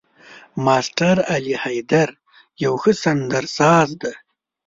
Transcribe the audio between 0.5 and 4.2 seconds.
ماسټر علي حيدر يو ښه سندرساز دی.